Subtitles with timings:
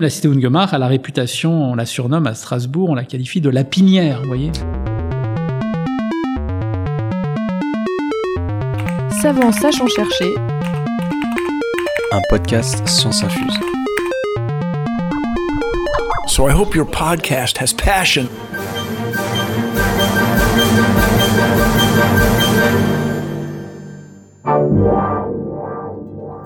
[0.00, 3.50] La cité Ungemar a la réputation, on la surnomme à Strasbourg, on la qualifie de
[3.50, 4.52] la pinière, vous voyez.
[9.20, 10.36] Savant sachant chercher.
[12.12, 13.58] Un podcast Science Infuse.
[16.28, 18.28] So I hope your podcast has passion.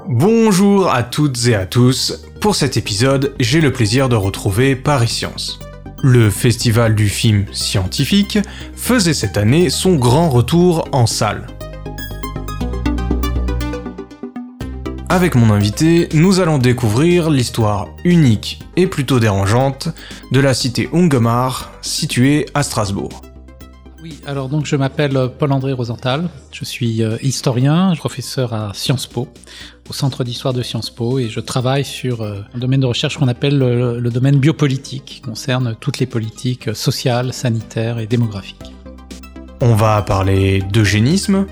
[0.08, 2.31] Bonjour à toutes et à tous.
[2.42, 5.60] Pour cet épisode, j'ai le plaisir de retrouver Paris Science.
[6.02, 8.40] Le festival du film scientifique
[8.74, 11.46] faisait cette année son grand retour en salle.
[15.08, 19.90] Avec mon invité, nous allons découvrir l'histoire unique et plutôt dérangeante
[20.32, 23.22] de la cité Ungomar située à Strasbourg.
[24.02, 29.28] Oui, alors donc je m'appelle Paul-André Rosenthal, je suis euh, historien, professeur à Sciences Po,
[29.92, 33.18] au Centre d'histoire de Sciences Po, et je travaille sur euh, un domaine de recherche
[33.18, 38.72] qu'on appelle le, le domaine biopolitique, qui concerne toutes les politiques sociales, sanitaires et démographiques.
[39.60, 41.44] On va parler d'eugénisme,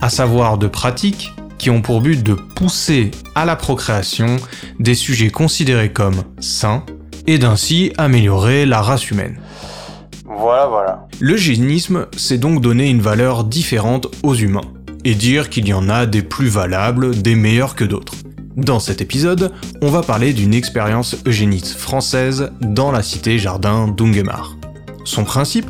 [0.00, 4.38] à savoir de pratiques qui ont pour but de pousser à la procréation
[4.80, 6.84] des sujets considérés comme sains
[7.28, 9.38] et d'ainsi améliorer la race humaine.
[10.24, 11.06] Voilà, voilà.
[11.20, 14.68] L'eugénisme, c'est donc donner une valeur différente aux humains,
[15.04, 18.14] et dire qu'il y en a des plus valables, des meilleurs que d'autres.
[18.56, 19.52] Dans cet épisode,
[19.82, 24.56] on va parler d'une expérience eugéniste française dans la cité jardin d'Ungemar.
[25.04, 25.66] Son principe?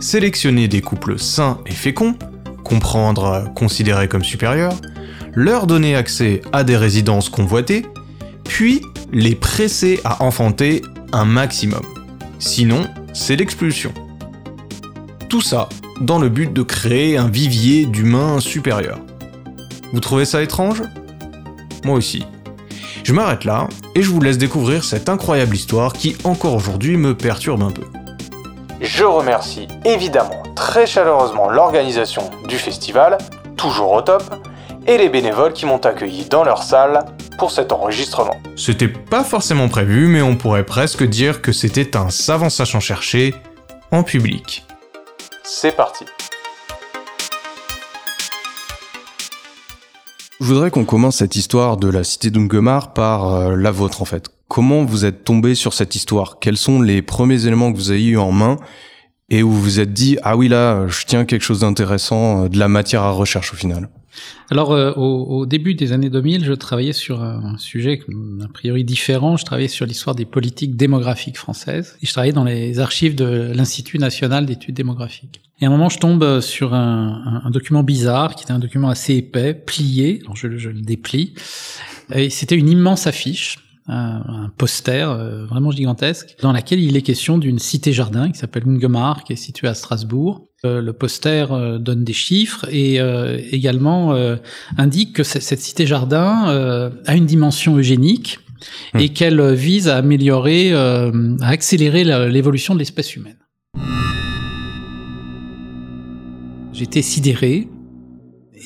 [0.00, 2.16] Sélectionner des couples sains et féconds,
[2.64, 4.76] comprendre considérés comme supérieurs,
[5.34, 7.86] leur donner accès à des résidences convoitées,
[8.44, 11.82] puis les presser à enfanter un maximum.
[12.38, 13.92] Sinon, c'est l'expulsion.
[15.28, 15.68] Tout ça
[16.00, 19.00] dans le but de créer un vivier d'humains supérieurs.
[19.92, 20.82] Vous trouvez ça étrange?
[21.84, 22.24] Moi aussi.
[23.04, 27.16] Je m'arrête là et je vous laisse découvrir cette incroyable histoire qui encore aujourd'hui me
[27.16, 27.82] perturbe un peu.
[28.80, 33.18] Je remercie évidemment très chaleureusement l'organisation du festival,
[33.56, 34.22] toujours au top,
[34.86, 37.04] et les bénévoles qui m'ont accueilli dans leur salle
[37.38, 38.36] pour cet enregistrement.
[38.56, 43.34] C'était pas forcément prévu, mais on pourrait presque dire que c'était un savant sachant chercher
[43.90, 44.66] en public.
[45.44, 46.04] C'est parti.
[50.40, 54.04] Je voudrais qu'on commence cette histoire de la cité d'Ungemar par euh, la vôtre en
[54.04, 54.28] fait.
[54.46, 56.38] Comment vous êtes tombé sur cette histoire?
[56.40, 58.56] Quels sont les premiers éléments que vous avez eu en main?
[59.30, 62.48] Et où vous vous êtes dit ah oui là je tiens quelque chose d'intéressant, euh,
[62.48, 63.88] de la matière à recherche au final
[64.50, 68.00] alors, euh, au, au, début des années 2000, je travaillais sur un sujet
[68.42, 69.36] a priori différent.
[69.36, 71.96] Je travaillais sur l'histoire des politiques démographiques françaises.
[72.02, 75.40] Et je travaillais dans les archives de l'Institut national d'études démographiques.
[75.60, 78.58] Et à un moment, je tombe sur un, un, un, document bizarre, qui était un
[78.58, 80.20] document assez épais, plié.
[80.24, 81.34] Alors, je, je le déplie.
[82.14, 87.02] Et c'était une immense affiche un, un poster euh, vraiment gigantesque dans laquelle il est
[87.02, 90.46] question d'une cité-jardin qui s'appelle Ungemar, qui est située à Strasbourg.
[90.64, 93.00] Euh, le poster euh, donne des chiffres et
[93.50, 94.14] également
[94.76, 98.38] indique que cette cité-jardin a une dimension eugénique
[98.94, 98.98] mmh.
[99.00, 101.10] et qu'elle vise à améliorer, à
[101.42, 103.36] accélérer l'évolution de l'espèce humaine.
[106.72, 107.68] J'étais sidéré,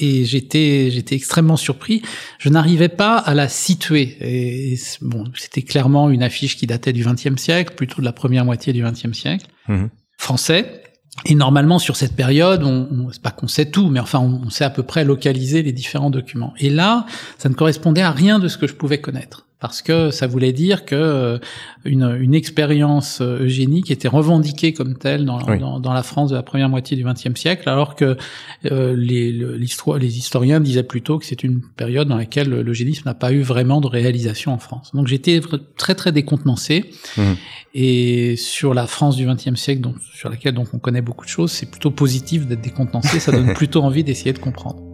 [0.01, 2.03] et j'étais j'étais extrêmement surpris.
[2.39, 4.17] Je n'arrivais pas à la situer.
[4.21, 8.45] Et bon, c'était clairement une affiche qui datait du XXe siècle, plutôt de la première
[8.45, 9.87] moitié du XXe siècle, mmh.
[10.19, 10.83] français.
[11.25, 14.43] Et normalement, sur cette période, on, on c'est pas qu'on sait tout, mais enfin, on,
[14.47, 16.53] on sait à peu près localiser les différents documents.
[16.59, 17.07] Et là,
[17.39, 20.53] ça ne correspondait à rien de ce que je pouvais connaître parce que ça voulait
[20.53, 21.39] dire que euh,
[21.85, 25.59] une, une expérience euh, eugénique était revendiquée comme telle dans, oui.
[25.59, 28.19] dans, dans, la France de la première moitié du XXe siècle, alors que
[28.67, 33.15] euh, les, l'histoire, les historiens disaient plutôt que c'est une période dans laquelle l'eugénisme n'a
[33.15, 34.91] pas eu vraiment de réalisation en France.
[34.93, 35.41] Donc j'étais
[35.79, 37.23] très très décontenancé, mmh.
[37.75, 41.31] et sur la France du XXe siècle, donc, sur laquelle donc on connaît beaucoup de
[41.31, 44.86] choses, c'est plutôt positif d'être décontenancé, ça donne plutôt envie d'essayer de comprendre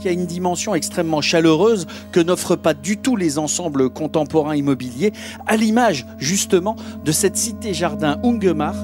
[0.00, 5.12] qui a une dimension extrêmement chaleureuse que n'offrent pas du tout les ensembles contemporains immobiliers,
[5.46, 8.74] à l'image justement de cette cité-jardin Ungemar.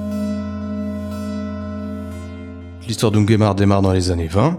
[2.87, 4.59] L'histoire d'Ungemar démarre dans les années 20.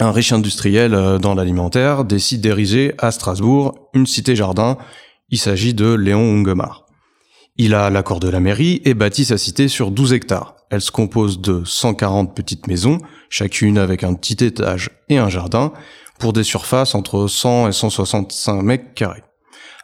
[0.00, 4.78] Un riche industriel euh, dans l'alimentaire décide d'ériger à Strasbourg une cité-jardin.
[5.28, 6.87] Il s'agit de Léon Ungemar.
[7.60, 10.54] Il a l'accord de la mairie et bâtit sa cité sur 12 hectares.
[10.70, 12.98] Elle se compose de 140 petites maisons,
[13.30, 15.72] chacune avec un petit étage et un jardin,
[16.20, 19.24] pour des surfaces entre 100 et 165 mètres carrés.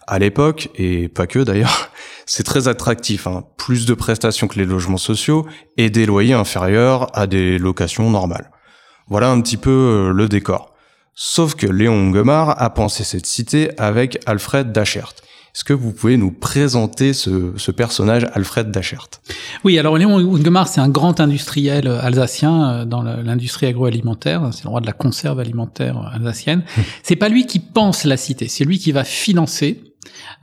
[0.07, 1.91] À l'époque, et pas que d'ailleurs,
[2.27, 3.43] c'est très attractif, hein.
[3.57, 5.45] plus de prestations que les logements sociaux
[5.77, 8.53] et des loyers inférieurs à des locations normales.
[9.09, 10.75] Voilà un petit peu euh, le décor.
[11.17, 15.13] Sauf que Léon Ungemar a pensé cette cité avec Alfred Dachert.
[15.55, 19.07] Est-ce que vous pouvez nous présenter ce, ce personnage, Alfred Dachert?
[19.63, 24.49] Oui, alors Léon Ungemar, c'est un grand industriel alsacien euh, dans l'industrie agroalimentaire.
[24.53, 26.65] C'est le roi de la conserve alimentaire alsacienne.
[27.05, 29.81] c'est pas lui qui pense la cité, c'est lui qui va financer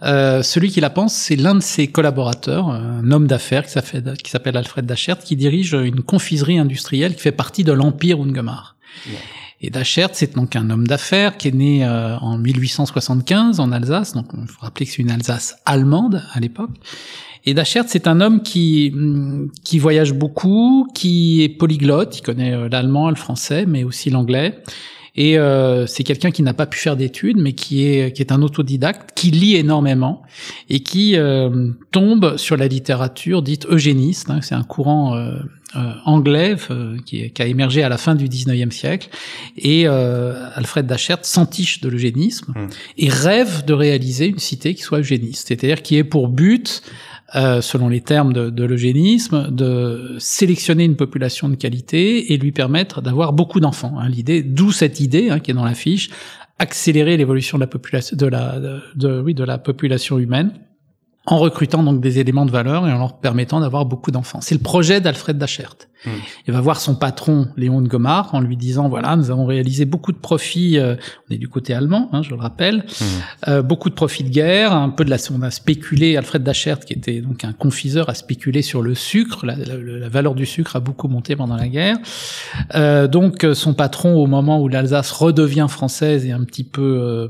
[0.04, 4.58] euh, celui qui la pense, c'est l'un de ses collaborateurs, un homme d'affaires qui s'appelle
[4.58, 8.76] Alfred Dachert, qui dirige une confiserie industrielle qui fait partie de l'empire Ungemar.
[9.62, 14.14] Et Dachert, c'est donc un homme d'affaires qui est né euh, en 1875 en Alsace,
[14.14, 16.72] donc il faut rappeler que c'est une Alsace allemande à l'époque.
[17.46, 18.94] Et Dachert, c'est un homme qui
[19.64, 24.60] qui voyage beaucoup, qui est polyglotte, il connaît euh, l'allemand, le français, mais aussi l'anglais.
[25.16, 28.32] Et euh, c'est quelqu'un qui n'a pas pu faire d'études, mais qui est qui est
[28.32, 30.24] un autodidacte, qui lit énormément
[30.70, 34.30] et qui euh, tombe sur la littérature dite eugéniste.
[34.30, 35.34] Hein, c'est un courant euh
[36.06, 39.10] anglais euh, qui, qui, a émergé à la fin du 19e siècle.
[39.58, 42.68] Et Alfred Dachert s'entiche de l'eugénisme mmh.
[42.98, 46.82] et rêve de réaliser une cité qui soit eugéniste, c'est-à-dire qui ait pour but
[47.34, 52.52] euh, selon les termes de, de l'eugénisme, de sélectionner une population de qualité et lui
[52.52, 53.98] permettre d'avoir beaucoup d'enfants.
[53.98, 56.10] Hein, l'idée, d'où cette idée hein, qui est dans la fiche,
[56.60, 58.60] accélérer l'évolution de la population, de la,
[58.96, 60.52] de, oui, de la population humaine
[61.26, 64.42] en recrutant donc des éléments de valeur et en leur permettant d'avoir beaucoup d'enfants.
[64.42, 65.76] C'est le projet d'Alfred Dachert.
[66.06, 66.10] Hmm.
[66.48, 69.86] Il va voir son patron Léon de Gomard en lui disant voilà nous avons réalisé
[69.86, 70.80] beaucoup de profits.
[70.80, 70.96] Euh,
[71.30, 73.06] on est du côté allemand, hein, je le rappelle, hmm.
[73.50, 76.18] euh, beaucoup de profits de guerre, un peu de la on a spéculé.
[76.18, 79.46] Alfred Dachert qui était donc un confiseur a spéculé sur le sucre.
[79.46, 81.98] La, la, valeur du sucre a beaucoup monté pendant la guerre.
[82.76, 87.28] Euh, donc son patron au moment où l'Alsace redevient française et un petit peu euh,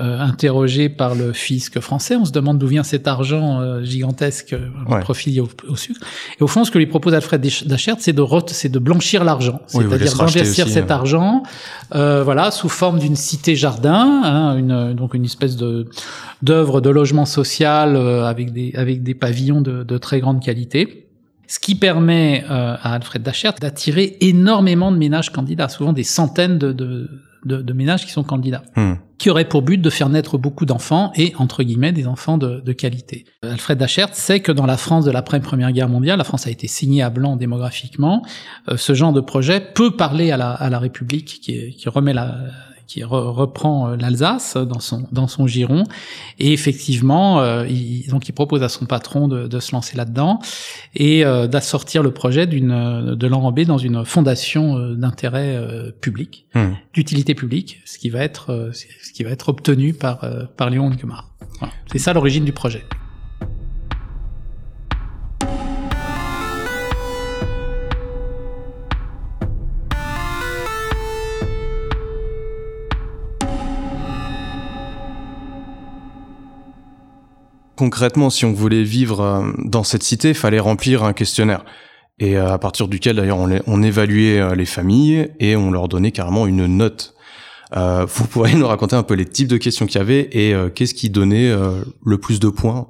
[0.00, 2.16] euh, interrogé par le fisc français.
[2.16, 4.98] On se demande d'où vient cet argent euh, gigantesque euh, ouais.
[4.98, 6.00] profilé au, au, sucre.
[6.40, 9.60] Et au fond, ce que lui propose Alfred Dachert, c'est de, c'est de blanchir l'argent,
[9.66, 10.94] c'est-à-dire d'investir cet hein.
[10.94, 11.42] argent,
[11.94, 15.86] euh, voilà, sous forme d'une cité jardin, hein, une, donc une espèce de
[16.42, 21.04] d'œuvre de logement social avec des avec des pavillons de, de très grande qualité.
[21.46, 26.58] Ce qui permet euh, à Alfred Dachert d'attirer énormément de ménages candidats, souvent des centaines
[26.58, 27.08] de, de,
[27.44, 28.94] de, de ménages qui sont candidats, hmm.
[29.18, 32.60] qui auraient pour but de faire naître beaucoup d'enfants et, entre guillemets, des enfants de,
[32.60, 33.24] de qualité.
[33.42, 36.66] Alfred Dachert sait que dans la France de l'après-première guerre mondiale, la France a été
[36.68, 38.22] signée à blanc démographiquement,
[38.68, 42.12] euh, ce genre de projet peut parler à la, à la République qui, qui remet
[42.12, 42.34] la
[42.86, 45.84] qui reprend euh, l'Alsace dans son dans son giron
[46.38, 50.38] et effectivement euh, il, donc il propose à son patron de, de se lancer là-dedans
[50.94, 56.46] et euh, d'assortir le projet d'une de l'enrober dans une fondation euh, d'intérêt euh, public
[56.54, 56.60] mmh.
[56.92, 60.26] d'utilité publique ce qui va être ce qui va être obtenu par
[60.56, 61.72] par Léon Guemar voilà.
[61.90, 62.84] c'est ça l'origine du projet
[77.76, 81.64] concrètement, si on voulait vivre euh, dans cette cité, il fallait remplir un questionnaire.
[82.18, 85.88] Et euh, à partir duquel, d'ailleurs, on, on, évaluait euh, les familles et on leur
[85.88, 87.14] donnait carrément une note.
[87.76, 90.54] Euh, vous pourriez nous raconter un peu les types de questions qu'il y avait et
[90.54, 92.88] euh, qu'est-ce qui donnait euh, le plus de points?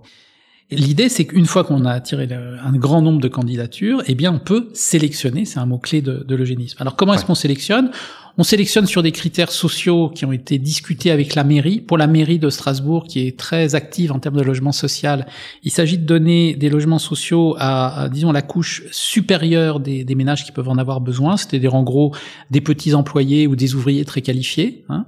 [0.70, 4.38] L'idée, c'est qu'une fois qu'on a attiré un grand nombre de candidatures, eh bien, on
[4.38, 5.44] peut sélectionner.
[5.44, 6.78] C'est un mot clé de, de l'eugénisme.
[6.80, 7.18] Alors, comment ouais.
[7.18, 7.90] est-ce qu'on sélectionne?
[8.36, 11.80] On sélectionne sur des critères sociaux qui ont été discutés avec la mairie.
[11.80, 15.26] Pour la mairie de Strasbourg, qui est très active en termes de logement social,
[15.62, 20.14] il s'agit de donner des logements sociaux à, à disons, la couche supérieure des, des,
[20.16, 22.12] ménages qui peuvent en avoir besoin, c'est-à-dire en gros
[22.50, 25.06] des petits employés ou des ouvriers très qualifiés, hein,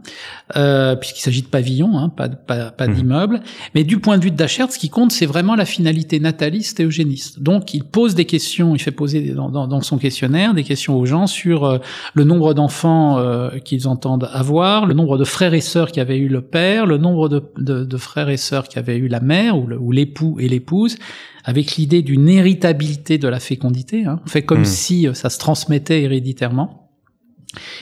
[0.57, 2.95] euh, puisqu'il s'agit de pavillons, hein, pas, pas, pas mmh.
[2.95, 3.41] d'immeubles.
[3.75, 6.79] Mais du point de vue de Dachert, ce qui compte, c'est vraiment la finalité nataliste
[6.79, 7.41] et eugéniste.
[7.41, 10.97] Donc, il pose des questions, il fait poser dans, dans, dans son questionnaire des questions
[10.97, 11.79] aux gens sur euh,
[12.15, 16.19] le nombre d'enfants euh, qu'ils entendent avoir, le nombre de frères et sœurs qui avaient
[16.19, 19.21] eu le père, le nombre de, de, de frères et sœurs qui avaient eu la
[19.21, 20.97] mère ou l'époux et l'épouse,
[21.45, 24.05] avec l'idée d'une héritabilité de la fécondité.
[24.05, 24.21] Hein.
[24.25, 24.67] On fait comme mmh.
[24.67, 26.91] si euh, ça se transmettait héréditairement.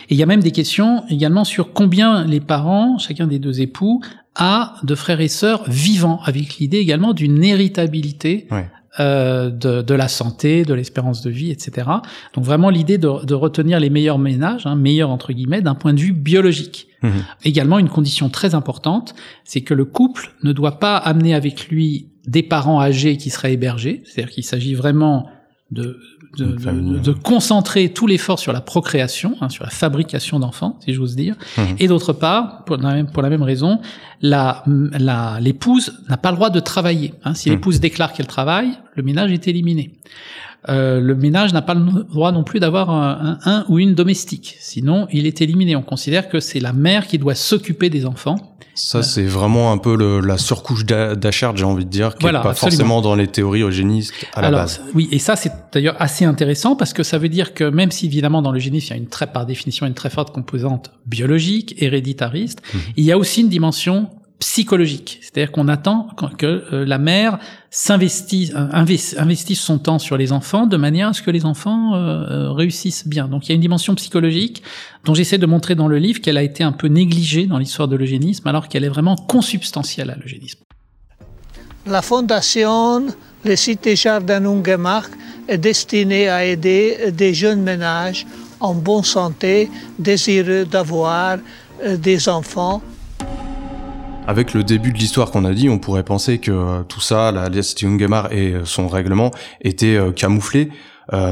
[0.08, 3.60] Et il y a même des questions également sur combien les parents, chacun des deux
[3.60, 4.00] époux,
[4.36, 8.66] a de frères et sœurs vivants, avec l'idée également d'une héritabilité ouais
[9.00, 11.88] euh, de, de, la santé, de l'espérance de vie, etc.
[12.34, 15.94] Donc vraiment l'idée de, de, retenir les meilleurs ménages, hein, meilleurs entre guillemets, d'un point
[15.94, 16.86] de vue biologique.
[17.02, 17.08] Mmh.
[17.44, 22.08] Également une condition très importante, c'est que le couple ne doit pas amener avec lui
[22.26, 25.28] des parents âgés qui seraient hébergés, c'est-à-dire qu'il s'agit vraiment
[25.70, 25.98] de,
[26.36, 30.92] de, de, de, concentrer tout l'effort sur la procréation, hein, sur la fabrication d'enfants, si
[30.92, 31.36] j'ose dire.
[31.56, 31.62] Mmh.
[31.78, 33.80] Et d'autre part, pour la même, pour la même raison,
[34.20, 37.14] la, la, l'épouse n'a pas le droit de travailler.
[37.24, 37.34] Hein.
[37.34, 37.52] Si mmh.
[37.52, 39.92] l'épouse déclare qu'elle travaille, le ménage est éliminé.
[40.68, 43.94] Euh, le ménage n'a pas le droit non plus d'avoir un, un, un, ou une
[43.94, 44.56] domestique.
[44.60, 45.76] Sinon, il est éliminé.
[45.76, 48.36] On considère que c'est la mère qui doit s'occuper des enfants.
[48.76, 52.40] Ça, c'est vraiment un peu le, la surcouche d'Achard, j'ai envie de dire, qui voilà,
[52.40, 52.70] pas absolument.
[52.70, 54.80] forcément dans les théories eugénistes à la base.
[54.94, 58.06] Oui, et ça, c'est d'ailleurs assez intéressant parce que ça veut dire que même si
[58.06, 61.76] évidemment dans l'eugénisme, il y a une très, par définition, une très forte composante biologique,
[61.80, 62.78] héreditariste, mmh.
[62.96, 64.08] il y a aussi une dimension
[64.44, 65.20] psychologique.
[65.22, 70.76] C'est-à-dire qu'on attend que euh, la mère euh, investisse son temps sur les enfants de
[70.76, 73.26] manière à ce que les enfants euh, réussissent bien.
[73.26, 74.62] Donc il y a une dimension psychologique
[75.06, 77.88] dont j'essaie de montrer dans le livre qu'elle a été un peu négligée dans l'histoire
[77.88, 80.60] de l'eugénisme alors qu'elle est vraiment consubstantielle à l'eugénisme.
[81.86, 83.06] La fondation
[83.46, 85.10] Le Cité Jardin Ungemark
[85.48, 88.26] est destinée à aider des jeunes ménages
[88.60, 91.38] en bonne santé, désireux d'avoir
[91.82, 92.82] des enfants
[94.26, 97.30] avec le début de l'histoire qu'on a dit, on pourrait penser que euh, tout ça,
[97.32, 100.70] la cité Ungemar et euh, son règlement étaient euh, camouflés,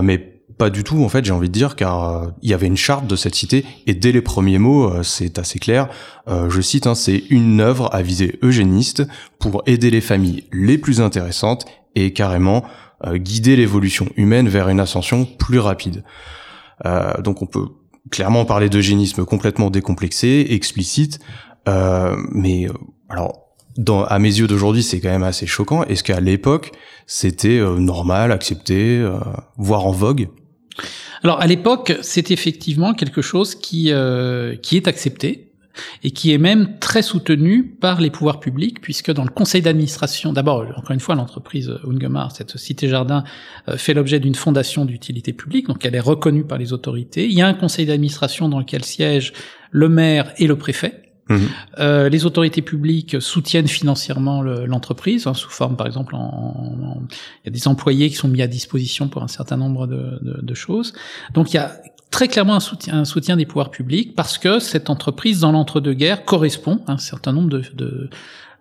[0.03, 0.19] mais
[0.59, 3.07] pas du tout en fait, j'ai envie de dire, car il y avait une charte
[3.07, 5.89] de cette cité et dès les premiers mots, c'est assez clair.
[6.29, 9.03] je cite, hein, c'est une œuvre à visée eugéniste
[9.41, 11.65] pour aider les familles les plus intéressantes
[11.97, 12.65] et carrément
[13.15, 16.05] guider l'évolution humaine vers une ascension plus rapide.
[17.25, 17.69] donc on peut
[18.11, 21.19] clairement parler d'eugénisme complètement décomplexé, explicite,
[21.69, 22.73] euh, mais euh,
[23.09, 25.85] alors, dans, à mes yeux d'aujourd'hui, c'est quand même assez choquant.
[25.85, 26.73] Est-ce qu'à l'époque,
[27.07, 29.19] c'était euh, normal, accepté, euh,
[29.57, 30.29] voire en vogue?
[31.23, 33.93] Alors, à l'époque, c'est effectivement quelque chose qui
[34.63, 35.53] qui est accepté
[36.03, 40.33] et qui est même très soutenu par les pouvoirs publics, puisque dans le conseil d'administration,
[40.33, 43.23] d'abord, encore une fois, l'entreprise Ungemar, cette cité jardin,
[43.77, 47.27] fait l'objet d'une fondation d'utilité publique, donc elle est reconnue par les autorités.
[47.27, 49.33] Il y a un conseil d'administration dans lequel siègent
[49.71, 51.12] le maire et le préfet.
[51.33, 51.49] Mhm.
[51.79, 57.51] Euh, les autorités publiques soutiennent financièrement l'entreprise, hein, sous forme, par exemple, il y a
[57.51, 60.93] des employés qui sont mis à disposition pour un certain nombre de, de, de choses.
[61.35, 61.73] Donc il y a
[62.11, 66.25] très clairement un soutien, un soutien, des pouvoirs publics parce que cette entreprise, dans l'entre-deux-guerres,
[66.25, 68.11] correspond à un certain nombre de, de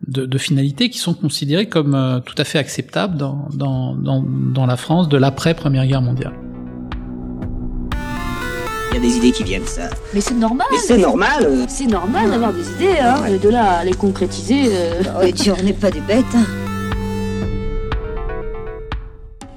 [0.08, 4.24] de, de, finalités qui sont considérées comme euh, tout à fait acceptables dans, dans, dans,
[4.24, 6.34] dans la France de l'après Première Guerre mondiale.
[8.92, 9.90] Il y a des idées qui viennent, ça.
[10.14, 10.68] Mais c'est normal.
[10.70, 11.46] Mais c'est normal.
[11.46, 11.66] Euh.
[11.70, 13.22] C'est normal d'avoir des idées, hein.
[13.22, 13.40] Ouais.
[13.40, 14.66] De là à les concrétiser.
[14.70, 15.02] Euh...
[15.18, 16.26] Oh, et on n'est pas des bêtes.
[16.36, 16.44] Hein.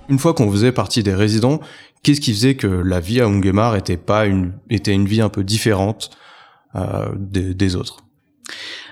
[0.08, 1.58] Une fois qu'on faisait partie des résidents,
[2.04, 5.30] qu'est-ce qui faisait que la vie à Ungemar était pas une était une vie un
[5.30, 6.10] peu différente
[6.76, 7.96] euh, des, des autres?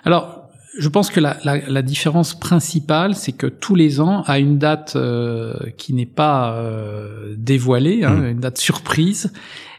[0.04, 4.40] Alors, je pense que la, la, la différence principale, c'est que tous les ans, à
[4.40, 8.26] une date euh, qui n'est pas euh, dévoilée, hein, mmh.
[8.26, 9.32] une date surprise,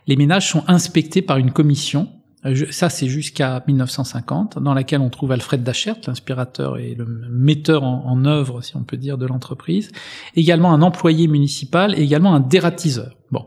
[0.08, 2.10] les ménages sont inspectés par une commission.
[2.46, 7.84] Euh, ça, c'est jusqu'à 1950, dans laquelle on trouve Alfred Dachert, l'inspirateur et le metteur
[7.84, 9.92] en, en, œuvre, si on peut dire, de l'entreprise.
[10.36, 13.16] Également un employé municipal et également un dératiseur.
[13.32, 13.46] Bon.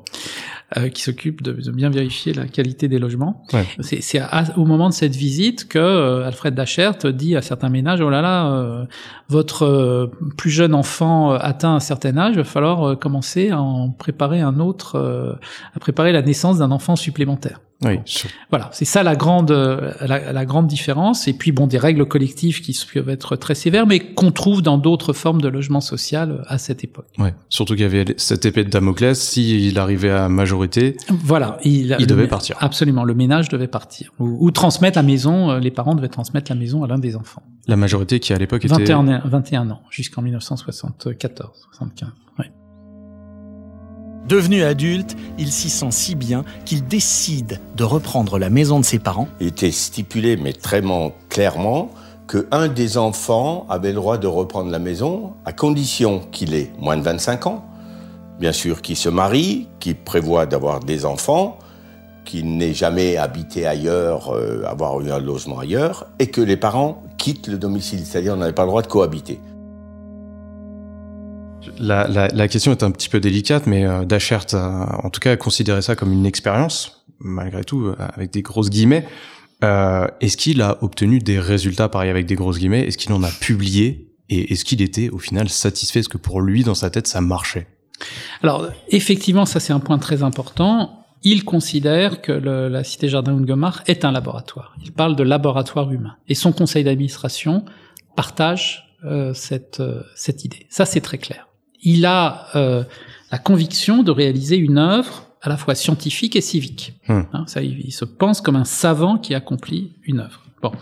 [0.77, 3.45] Euh, qui s'occupe de, de, bien vérifier la qualité des logements.
[3.53, 3.65] Ouais.
[3.79, 4.21] C'est
[4.57, 8.21] au moment de cette visite que euh, Alfred Dachert dit à certains ménages oh là
[8.21, 8.85] là, euh,
[9.29, 13.61] votre euh, plus jeune enfant euh, atteint un certain âge, il va falloir commencer à
[13.61, 15.39] en préparer un autre,
[15.73, 17.61] à préparer la naissance d'un enfant supplémentaire.
[17.85, 17.99] Oui.
[18.51, 21.29] Voilà, c'est ça la grande la, la, grande différence.
[21.29, 24.79] Et puis bon, des règles collectives qui peuvent être très sévères, mais qu'on trouve dans
[24.79, 27.09] d'autres formes de logement social à cette époque.
[27.19, 27.35] Ouais.
[27.51, 29.21] Surtout qu'il y avait cette épée de Damoclès.
[29.21, 32.57] S'il arrivait à majorité, voilà, il, il devait partir.
[32.61, 35.59] Absolument, le ménage devait partir ou, ou, transmettre la maison.
[35.59, 37.43] Les parents devaient transmettre la maison à l'un des enfants.
[37.67, 42.09] La majorité qui à l'époque était 21, 21 ans jusqu'en 1974, 75.
[42.39, 42.51] Ouais.
[44.29, 48.99] Devenu adulte, il s'y sent si bien qu'il décide de reprendre la maison de ses
[48.99, 49.29] parents.
[49.41, 50.83] Il était stipulé, mais très
[51.29, 51.91] clairement,
[52.27, 56.97] qu'un des enfants avait le droit de reprendre la maison à condition qu'il ait moins
[56.97, 57.65] de 25 ans,
[58.41, 61.59] bien sûr qu'il se marie, qu'il prévoit d'avoir des enfants,
[62.25, 67.01] qu'il n'ait jamais habité ailleurs, euh, avoir eu un logement ailleurs, et que les parents
[67.17, 69.39] quittent le domicile, c'est-à-dire on n'avait pas le droit de cohabiter.
[71.79, 75.33] La, la, la, question est un petit peu délicate, mais euh, a, en tout cas,
[75.33, 79.07] a considéré ça comme une expérience, malgré tout, euh, avec des grosses guillemets.
[79.65, 82.87] Euh, est-ce qu'il a obtenu des résultats, pareil, avec des grosses guillemets?
[82.87, 84.13] Est-ce qu'il en a publié?
[84.29, 86.01] Et est-ce qu'il était, au final, satisfait?
[86.01, 87.67] Est-ce que pour lui, dans sa tête, ça marchait?
[88.43, 91.07] Alors, effectivement, ça c'est un point très important.
[91.23, 94.77] Il considère que le, la Cité Jardin Ungomar est un laboratoire.
[94.85, 96.17] Il parle de laboratoire humain.
[96.29, 97.65] Et son conseil d'administration
[98.17, 100.67] partage euh, cette, euh, cette idée.
[100.69, 101.46] Ça, c'est très clair
[101.87, 102.83] il a euh,
[103.31, 106.95] la conviction de réaliser une œuvre à la fois scientifique et civique.
[107.09, 107.23] Hmm.
[107.33, 110.43] Hein, ça, il, il, se pense comme un savant qui accomplit une œuvre.
[110.63, 110.73] Bon,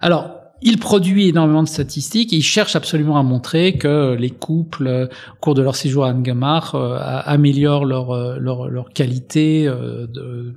[0.00, 4.86] alors il produit énormément de statistiques et il cherche absolument à montrer que les couples,
[4.86, 9.66] euh, au cours de leur séjour à Angemar, euh, améliorent leur, euh, leur, leur qualité
[9.66, 10.54] de, de,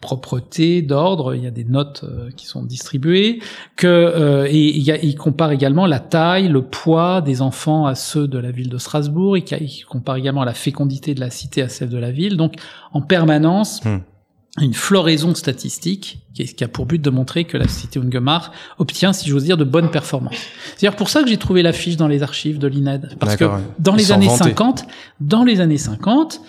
[0.00, 1.34] propreté, d'ordre.
[1.34, 2.04] Il y a des notes
[2.36, 3.40] qui sont distribuées.
[3.76, 8.28] Que, et y a, il, compare également la taille, le poids des enfants à ceux
[8.28, 9.38] de la ville de Strasbourg.
[9.38, 12.36] Il, il compare également la fécondité de la cité à celle de la ville.
[12.36, 12.56] Donc,
[12.92, 13.82] en permanence...
[13.84, 13.98] Hmm
[14.60, 19.28] une floraison statistique qui a pour but de montrer que la cité Ungemar obtient, si
[19.28, 20.36] j'ose dire, de bonnes performances.
[20.76, 23.16] C'est d'ailleurs pour ça que j'ai trouvé l'affiche dans les archives de l'INED.
[23.18, 23.44] Parce que
[23.78, 24.86] dans les années 50,
[25.20, 26.40] dans les années 50,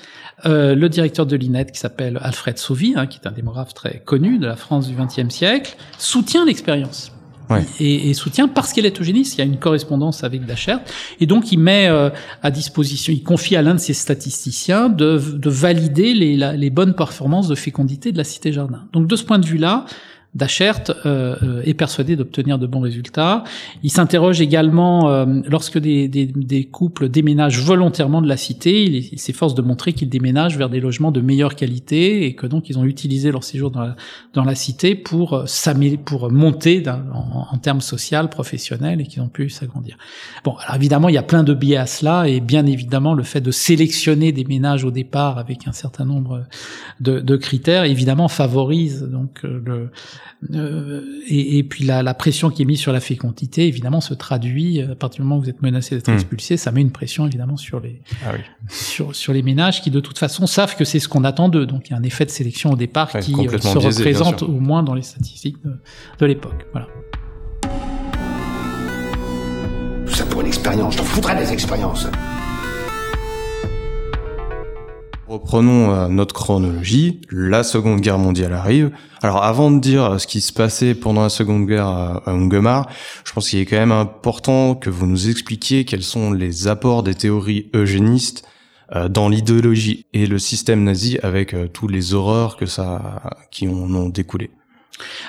[0.45, 3.99] euh, le directeur de l'INED, qui s'appelle Alfred Sauvy, hein, qui est un démographe très
[3.99, 7.11] connu de la France du XXe siècle, soutient l'expérience
[7.79, 9.35] et, et, soutient parce qu'elle est eugéniste.
[9.35, 10.81] Il y a une correspondance avec Dachert.
[11.19, 12.09] Et donc, il met euh,
[12.43, 16.93] à disposition, il confie à l'un de ses statisticiens de, de valider les, les bonnes
[16.93, 18.83] performances de fécondité de la cité jardin.
[18.93, 19.85] Donc, de ce point de vue-là,
[20.35, 23.43] Dachert euh, euh, est persuadé d'obtenir de bons résultats.
[23.81, 29.19] Il s'interroge également euh, lorsque des, des, des, couples déménagent volontairement de la cité, il,
[29.19, 32.77] s'efforce de montrer qu'ils déménagent vers des logements de meilleure qualité et que donc ils
[32.77, 33.95] ont utilisé leur séjour dans la,
[34.33, 35.45] dans la cité pour euh,
[36.05, 39.97] pour monter en, en, termes social, professionnels et qu'ils ont pu s'agrandir.
[40.43, 43.23] Bon, alors évidemment il y a plein de biais à cela et bien évidemment le
[43.23, 46.45] fait de sélectionner des ménages au départ avec un certain nombre
[46.99, 49.91] de, de critères évidemment favorise donc le euh,
[51.27, 54.81] et, et, puis la, la, pression qui est mise sur la fécondité, évidemment, se traduit
[54.81, 56.15] à partir du moment où vous êtes menacé d'être hmm.
[56.15, 58.39] expulsé, ça met une pression évidemment sur les ah oui.
[58.69, 61.65] sur, sur les ménages qui de toute façon savent que c'est ce qu'on attend d'eux.
[61.65, 64.59] Donc il y a un effet de sélection au départ qui euh, se représente au
[64.59, 65.73] moins dans les statistiques de,
[66.19, 66.65] de l'époque.
[66.71, 66.87] Voilà.
[70.05, 72.07] Tout ça pour une expérience, j'en foutrais des expériences.
[75.29, 77.21] Reprenons euh, notre chronologie.
[77.29, 78.89] La Seconde Guerre mondiale arrive.
[79.21, 82.89] Alors avant de dire ce qui se passait pendant la Seconde Guerre à Ungemar,
[83.23, 87.03] je pense qu'il est quand même important que vous nous expliquiez quels sont les apports
[87.03, 88.43] des théories eugénistes
[88.95, 93.21] euh, dans l'idéologie et le système nazi avec euh, tous les horreurs que ça
[93.51, 94.49] qui en ont découlé.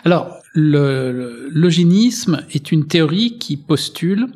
[0.06, 4.28] Alors, l'eugénisme est une théorie qui postule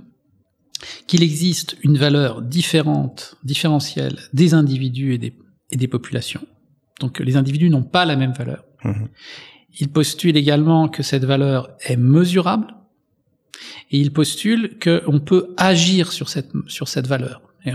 [1.07, 5.33] qu'il existe une valeur différente, différentielle des individus et des
[5.71, 6.47] et des populations.
[7.01, 8.65] Donc les individus n'ont pas la même valeur.
[8.85, 9.09] Mhm.
[9.81, 12.75] Il postule également que cette valeur est mesurable
[13.91, 17.73] et il postule qu'on peut agir sur cette, sur cette valeur et,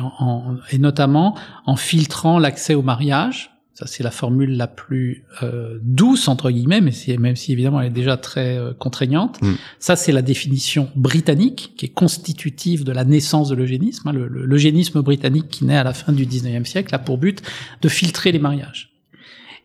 [0.71, 6.27] et notamment en filtrant l'accès au mariage ça, c'est la formule la plus euh, douce,
[6.27, 9.41] entre guillemets, mais même si évidemment elle est déjà très euh, contraignante.
[9.41, 9.53] Mm.
[9.79, 14.09] Ça, c'est la définition britannique, qui est constitutive de la naissance de l'eugénisme.
[14.09, 17.41] Hein, l'eugénisme britannique qui naît à la fin du 19e siècle a pour but
[17.81, 18.91] de filtrer les mariages.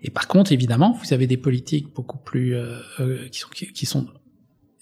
[0.01, 2.55] Et par contre, évidemment, vous avez des politiques beaucoup plus...
[2.55, 2.79] Euh,
[3.33, 4.07] qui, sont, qui, sont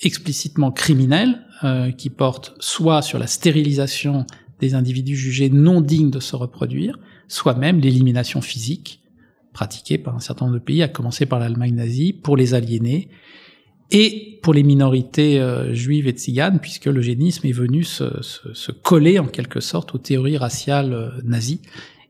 [0.02, 1.40] explicitement criminelles,
[1.96, 4.26] qui portent soit sur la stérilisation
[4.60, 9.01] des individus jugés non dignes de se reproduire, soit même l'élimination physique
[9.52, 13.08] pratiquée par un certain nombre de pays, à commencer par l'Allemagne nazie, pour les aliénés
[13.90, 19.26] et pour les minorités euh, juives et tziganes, puisque l'eugénisme est venu se, coller en
[19.26, 21.60] quelque sorte aux théories raciales euh, nazies,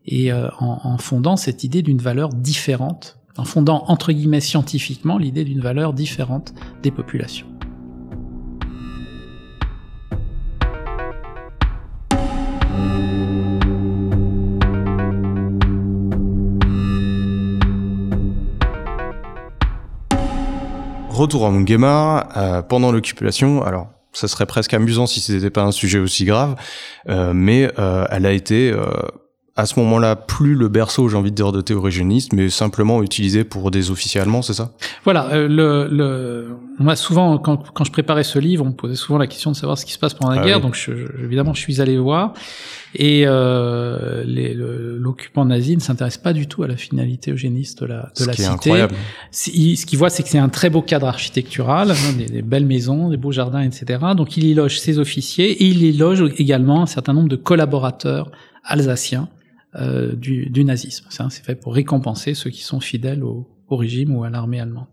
[0.07, 5.19] et euh, en, en, fondant cette idée d'une valeur différente, en fondant entre guillemets scientifiquement
[5.19, 7.47] l'idée d'une valeur différente des populations.
[21.23, 25.63] Retour à Mungema, euh, pendant l'occupation, alors ça serait presque amusant si ce n'était pas
[25.63, 26.57] un sujet aussi grave,
[27.09, 28.75] euh, mais euh, elle a été
[29.55, 33.45] à ce moment-là plus le berceau, j'ai envie de dire, de théorégénistes, mais simplement utilisé
[33.45, 34.73] pour des officiers allemands, c'est ça?
[35.05, 35.29] Voilà.
[35.33, 39.19] Euh, le, le, on souvent, quand, quand, je préparais ce livre, on me posait souvent
[39.19, 40.61] la question de savoir ce qui se passe pendant la ah guerre.
[40.63, 42.33] Donc, je, évidemment, je suis allé voir.
[42.95, 44.25] Et euh,
[44.99, 48.33] l'occupant nazi ne s'intéresse pas du tout à la finalité eugéniste de la, de la
[48.33, 48.47] cité.
[48.47, 48.95] Incroyable.
[49.33, 49.51] ce
[49.85, 53.11] qu'il voit, c'est que c'est un très beau cadre architectural, hein, des, des, belles maisons,
[53.11, 54.01] des beaux jardins, etc.
[54.17, 57.37] Donc, il y loge ses officiers et il y loge également un certain nombre de
[57.37, 58.31] collaborateurs
[58.65, 59.29] alsaciens
[59.75, 61.07] euh, du, du, nazisme.
[61.11, 64.87] C'est fait pour récompenser ceux qui sont fidèles au, au régime ou à l'armée allemande.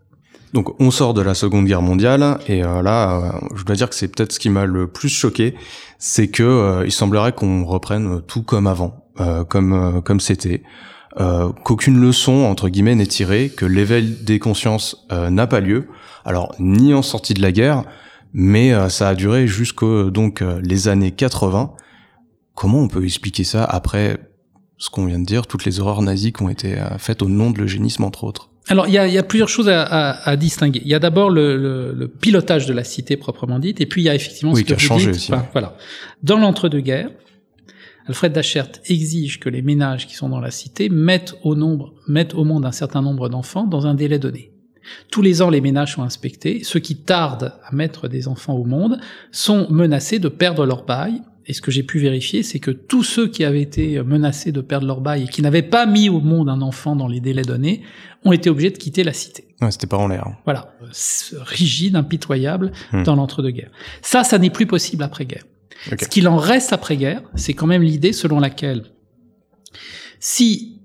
[0.53, 3.89] Donc on sort de la Seconde Guerre mondiale et euh, là, euh, je dois dire
[3.89, 5.53] que c'est peut-être ce qui m'a le plus choqué,
[5.99, 9.05] c'est que euh, il semblerait qu'on reprenne tout comme avant,
[9.49, 10.63] comme comme c'était,
[11.65, 15.87] qu'aucune leçon entre guillemets n'est tirée, que l'éveil des consciences n'a pas lieu.
[16.23, 17.83] Alors ni en sortie de la guerre,
[18.33, 21.73] mais ça a duré jusqu'aux donc les années 80.
[22.55, 24.28] Comment on peut expliquer ça après
[24.79, 27.29] ce qu'on vient de dire, toutes les horreurs nazies qui ont été euh, faites au
[27.29, 28.49] nom de l'eugénisme, entre autres.
[28.67, 30.81] Alors, il y a, il y a plusieurs choses à, à, à distinguer.
[30.83, 34.01] Il y a d'abord le, le, le, pilotage de la cité proprement dite, et puis
[34.01, 35.33] il y a effectivement oui, ce qui a changé dites, aussi.
[35.33, 35.75] enfin, voilà.
[36.23, 37.09] Dans l'entre-deux-guerres,
[38.07, 42.33] Alfred Dachert exige que les ménages qui sont dans la cité mettent au nombre, mettent
[42.33, 44.51] au monde un certain nombre d'enfants dans un délai donné.
[45.11, 46.61] Tous les ans, les ménages sont inspectés.
[46.63, 48.99] Ceux qui tardent à mettre des enfants au monde
[49.31, 51.21] sont menacés de perdre leur bail.
[51.45, 54.61] Et ce que j'ai pu vérifier, c'est que tous ceux qui avaient été menacés de
[54.61, 57.41] perdre leur bail et qui n'avaient pas mis au monde un enfant dans les délais
[57.41, 57.81] donnés
[58.23, 59.45] ont été obligés de quitter la cité.
[59.61, 60.27] Ouais, c'était pas en l'air.
[60.45, 60.73] Voilà,
[61.41, 63.03] rigide, impitoyable Hmm.
[63.03, 63.71] dans l'entre-deux-guerres.
[64.01, 65.45] Ça, ça n'est plus possible après-guerre.
[65.99, 68.83] Ce qu'il en reste après-guerre, c'est quand même l'idée selon laquelle
[70.19, 70.78] si,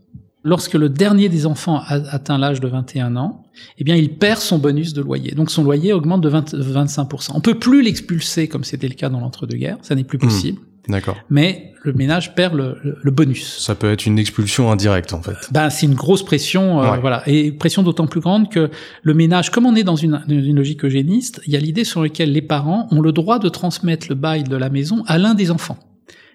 [0.44, 3.42] lorsque le dernier des enfants a atteint l'âge de 21 ans,
[3.78, 5.32] eh bien, il perd son bonus de loyer.
[5.32, 7.32] Donc, son loyer augmente de 20 de 25%.
[7.34, 9.78] On peut plus l'expulser comme c'était le cas dans l'entre-deux-guerres.
[9.82, 10.28] Ça n'est plus Hmm.
[10.28, 10.58] possible.
[10.86, 11.16] D'accord.
[11.30, 13.58] Mais le ménage perd le, le- le bonus.
[13.58, 15.36] Ça peut être une expulsion indirecte en fait.
[15.50, 17.00] Ben, c'est une grosse pression, euh, Ouais.
[17.00, 18.68] voilà, et pression d'autant plus grande que
[19.02, 22.02] le ménage, comme on est dans une, une logique eugéniste, il y a l'idée sur
[22.02, 25.32] laquelle les parents ont le droit de transmettre le bail de la maison à l'un
[25.32, 25.78] des enfants.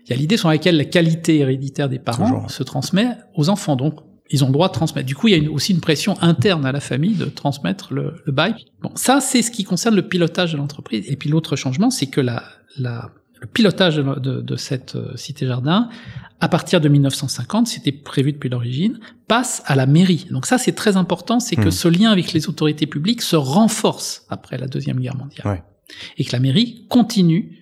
[0.05, 2.51] Il y a l'idée sur laquelle la qualité héréditaire des parents Toujours.
[2.51, 3.95] se transmet aux enfants, donc
[4.31, 5.05] ils ont le droit de transmettre.
[5.07, 7.93] Du coup, il y a une- aussi une pression interne à la famille de transmettre
[7.93, 8.53] le, le bail.
[8.81, 11.05] Bon, ça, c'est ce qui concerne le pilotage de l'entreprise.
[11.07, 12.43] Et puis l'autre changement, c'est que la,
[12.77, 13.09] la,
[13.41, 15.89] le pilotage de, de- de cette euh, cité-jardin,
[16.41, 20.27] à partir de 1950, c'était prévu depuis l'origine, passe à la mairie.
[20.31, 21.71] Donc ça, c'est très important, c'est que Hmm.
[21.71, 25.47] ce lien avec les autorités publiques se renforce après la Deuxième Guerre mondiale.
[25.47, 25.63] Ouais.
[26.17, 27.57] Et que la mairie continue,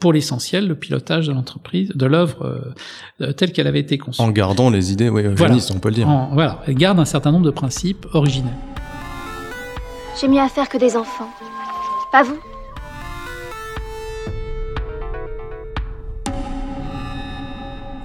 [0.00, 4.20] pour l'essentiel, le pilotage de l'entreprise, de l'œuvre euh, euh, telle qu'elle avait été conçue.
[4.20, 5.52] En gardant les idées ouais, Voilà.
[5.52, 6.08] eugénistes, on peut le dire.
[6.08, 8.52] En- voilà, elle garde un certain nombre de principes originels.
[10.20, 11.28] J'ai mieux à faire que des enfants.
[12.10, 12.38] Pas vous?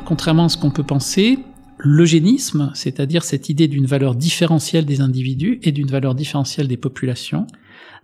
[0.06, 1.40] Contrairement à ce qu'on peut penser,
[1.78, 7.48] l'eugénisme, c'est-à-dire cette idée d'une valeur différentielle des individus et d'une valeur différentielle des populations,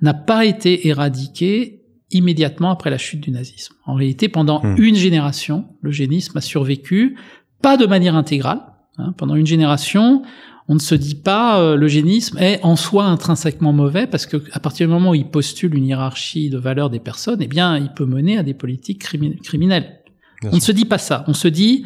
[0.01, 1.78] n'a pas été éradiqué
[2.12, 3.76] immédiatement après la chute du nazisme.
[3.86, 4.76] En réalité, pendant Hmm.
[4.78, 7.17] une génération, l'eugénisme a survécu,
[7.62, 8.62] pas de manière intégrale.
[8.98, 9.13] hein.
[9.17, 10.24] pendant une génération,
[10.67, 14.60] on ne se dit pas euh, l'eugénisme est en soi intrinsèquement mauvais parce que à
[14.60, 17.93] partir du moment où il postule une hiérarchie de valeurs des personnes, eh bien, il
[17.93, 20.00] peut mener à des politiques crimi- criminelles.
[20.41, 21.24] Bien on ne se dit pas ça.
[21.28, 21.86] On se dit,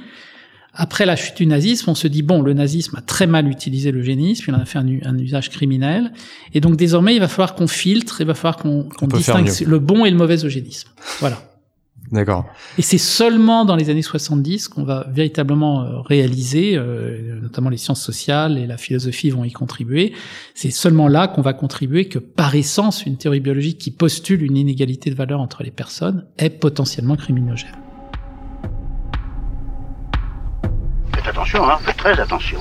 [0.73, 3.91] après la chute du nazisme, on se dit, bon, le nazisme a très mal utilisé
[3.91, 6.11] l'eugénisme, il en a fait un, usage criminel,
[6.53, 10.05] et donc désormais, il va falloir qu'on filtre, il va falloir qu'on distingue le bon
[10.05, 10.89] et le mauvais eugénisme.
[11.19, 11.37] Voilà.
[12.11, 12.45] D'accord.
[12.77, 17.77] Et c'est seulement dans les années 70 qu'on va véritablement euh, réaliser, euh, notamment les
[17.77, 20.13] sciences sociales et la philosophie vont y contribuer,
[20.53, 24.57] c'est seulement là qu'on va contribuer que par essence, une théorie biologique qui postule une
[24.57, 27.82] inégalité de valeur entre les personnes est potentiellement criminogène.
[31.25, 32.59] Attention, hein, faites très attention.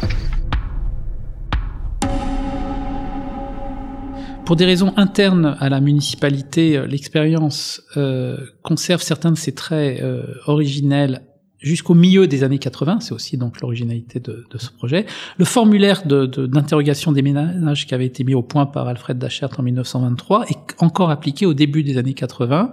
[4.44, 10.00] Pour des raisons internes à la municipalité, euh, l'expérience euh, conserve certains de ses traits
[10.00, 11.22] euh, originels
[11.62, 15.06] jusqu'au milieu des années 80, c'est aussi donc l'originalité de, de ce projet.
[15.38, 19.16] Le formulaire de- de- d'interrogation des ménages qui avait été mis au point par Alfred
[19.18, 22.72] Dachert en 1923 est encore appliqué au début des années 80.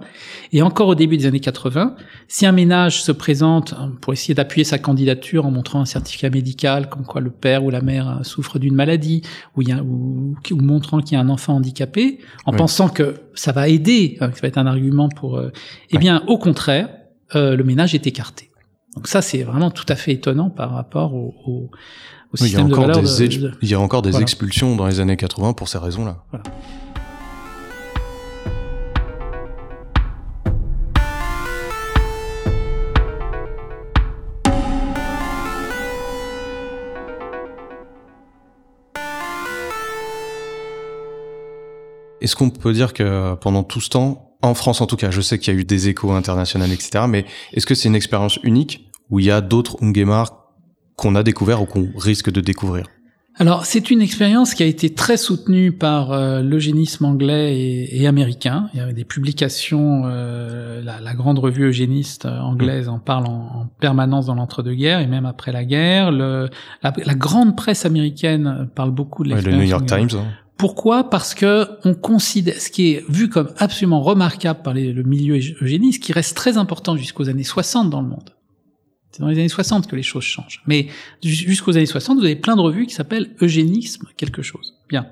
[0.52, 1.94] Et encore au début des années 80,
[2.28, 6.30] si un ménage se présente euh, pour essayer d'appuyer sa candidature en montrant un certificat
[6.30, 9.22] médical, comme quoi le père ou la mère euh, souffre d'une maladie,
[9.56, 12.58] ou, il y a, ou, ou montrant qu'il y a un enfant handicapé, en Oui.
[12.58, 15.36] pensant que ça va aider, hein, que ça va être un argument pour...
[15.36, 15.50] euh,
[15.90, 16.88] eh bien, au contraire,
[17.36, 18.49] euh, le ménage est écarté.
[18.96, 21.70] Donc ça, c'est vraiment tout à fait étonnant par rapport au, au, au Oui,
[22.40, 22.74] il y a système de
[23.28, 24.22] des, de- il y a encore des Voilà.
[24.22, 26.24] expulsions dans les années 80 pour ces raisons-là.
[26.30, 26.44] Voilà.
[42.20, 45.20] Est-ce qu'on peut dire que pendant tout ce temps, en France en tout cas, je
[45.20, 48.38] sais qu'il y a eu des échos internationaux, etc., mais est-ce que c'est une expérience
[48.42, 50.32] unique où il y a d'autres Ungemar
[50.96, 52.86] qu'on a découvert ou qu'on risque de découvrir?
[53.36, 58.06] Alors, c'est une expérience qui a été très soutenue par euh, l'eugénisme anglais et, et
[58.06, 58.68] américain.
[58.74, 63.26] Il y avait des publications, euh, la, la grande revue eugéniste euh, anglaise en parle
[63.28, 63.30] en,
[63.62, 66.10] en permanence dans l'entre-deux-guerres et même après la guerre.
[66.10, 66.50] Le,
[66.82, 69.64] la, la grande presse américaine parle beaucoup de Ouais, Le l'expérience.
[69.64, 70.10] New York.
[70.10, 70.20] Times.
[70.20, 70.26] hein.
[70.60, 71.08] Pourquoi?
[71.08, 76.02] Parce que on considère ce qui est vu comme absolument remarquable par le milieu eugéniste,
[76.02, 78.30] qui reste très important jusqu'aux années 60 dans le monde.
[79.10, 80.62] C'est dans les années 60 que les choses changent.
[80.66, 80.88] Mais
[81.22, 84.74] ju- jusqu'aux années 60, vous avez plein de revues qui s'appellent eugénisme quelque chose.
[84.88, 85.06] Bien.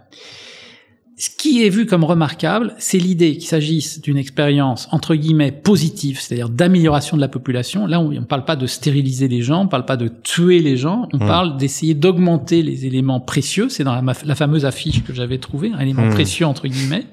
[1.20, 6.20] Ce qui est vu comme remarquable, c'est l'idée qu'il s'agisse d'une expérience entre guillemets positive,
[6.20, 7.86] c'est-à-dire d'amélioration de la population.
[7.88, 10.60] Là, on ne parle pas de stériliser les gens, on ne parle pas de tuer
[10.60, 11.26] les gens, on Mmh.
[11.26, 13.68] parle d'essayer d'augmenter les éléments précieux.
[13.68, 16.10] C'est dans la, la fameuse affiche que j'avais trouvée, un élément Mmh.
[16.10, 17.04] précieux entre guillemets.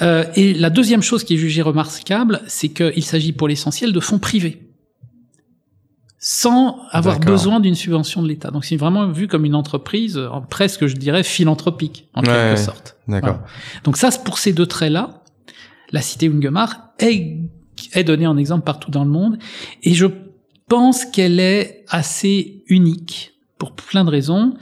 [0.00, 4.00] Euh, et la deuxième chose qui est jugée remarquable, c'est qu'il s'agit pour l'essentiel de
[4.00, 4.61] fonds privés
[6.24, 8.52] sans avoir besoin d'une subvention de l'État.
[8.52, 12.96] Donc c'est vraiment vu comme une entreprise presque, je dirais, philanthropique en Ouais, quelque sorte.
[13.08, 13.38] D'accord.
[13.38, 13.46] Voilà.
[13.82, 15.24] Donc ça, pour ces deux traits-là,
[15.90, 17.38] la cité Ungemar est,
[17.92, 19.36] est donnée en exemple partout dans le monde,
[19.82, 20.06] et je
[20.68, 24.54] pense qu'elle est assez unique pour plein de raisons,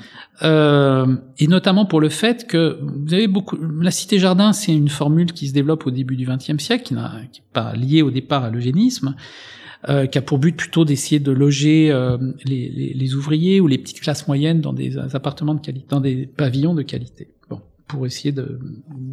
[0.42, 3.59] euh, et notamment pour le fait que vous avez beaucoup.
[3.81, 6.94] La cité jardin, c'est une formule qui se développe au début du XXe siècle, qui
[6.94, 7.03] n'est
[7.53, 9.14] pas liée au départ à l'eugénisme,
[9.88, 13.66] euh, qui a pour but plutôt d'essayer de loger euh, les, les, les ouvriers ou
[13.66, 17.28] les petites classes moyennes dans des appartements de qualité, dans des pavillons de qualité.
[17.48, 18.60] Bon, pour essayer de,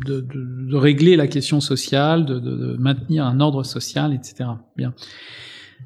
[0.05, 4.49] de, de, de régler la question sociale, de, maintenir un ordre social, etc.
[4.75, 4.93] Bien.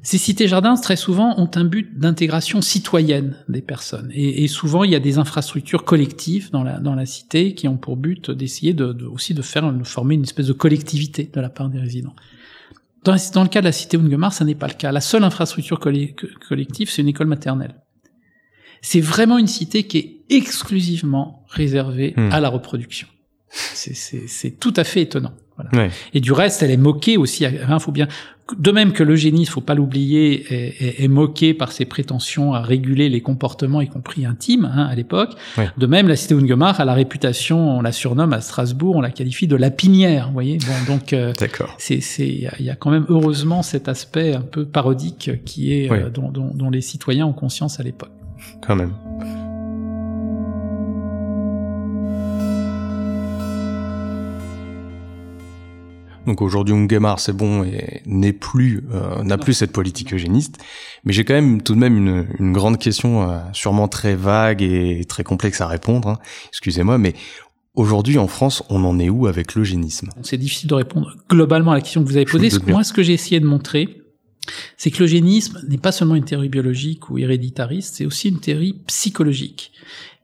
[0.02, 4.10] Ces cités-jardins, très souvent, ont un but d'intégration citoyenne des personnes.
[4.12, 7.68] Et, et, souvent, il y a des infrastructures collectives dans la, dans la cité qui
[7.68, 11.30] ont pour but d'essayer de, de, aussi de faire, de former une espèce de collectivité
[11.32, 12.16] de la part des résidents.
[13.04, 14.92] Dans, dans le cas de la cité Ungemar, ça n'est pas le cas.
[14.92, 17.74] La seule infrastructure collective, c'est une école maternelle.
[18.80, 22.30] C'est vraiment une cité qui est exclusivement réservée Hmm.
[22.32, 23.08] à la reproduction.
[23.50, 25.34] C'est tout à fait étonnant.
[25.56, 25.70] Voilà.
[25.86, 25.90] Ouais.
[26.14, 27.44] Et du reste, elle est moquée aussi.
[27.46, 28.08] Hein, faut bien.
[28.58, 32.60] De même que l'eugénie, faut pas l'oublier, est, est, est, moquée par ses prétentions à
[32.60, 35.30] réguler les comportements, y compris intimes, hein, à l'époque.
[35.56, 35.70] Ouais.
[35.78, 39.10] De même, la cité Ungemar a la réputation, on la surnomme à Strasbourg, on la
[39.10, 40.26] qualifie de lapinière.
[40.26, 40.58] Vous voyez.
[40.58, 41.32] Bon, donc, euh,
[41.78, 45.90] c'est, c'est, il y a quand même heureusement cet aspect un peu parodique qui est
[45.90, 46.02] Ouais.
[46.02, 48.10] euh, dont, dont, dont les citoyens ont conscience à l'époque.
[48.60, 48.92] Quand même.
[56.32, 60.56] Donc aujourd'hui, Ungemar, c'est bon et n'est plus, euh, n'a plus cette politique eugéniste.
[61.04, 64.62] Mais j'ai quand même tout de même une, une grande question, euh, sûrement très vague
[64.62, 66.08] et très complexe à répondre.
[66.08, 66.18] hein.
[66.48, 67.12] Excusez-moi, mais
[67.74, 70.08] aujourd'hui en France, on en est où avec l'eugénisme?
[70.22, 72.48] C'est difficile de répondre globalement à la question que vous avez posée.
[72.66, 74.00] Moi, ce que j'ai essayé de montrer,
[74.78, 78.80] c'est que l'eugénisme n'est pas seulement une théorie biologique ou héréditariste, c'est aussi une théorie
[78.86, 79.72] psychologique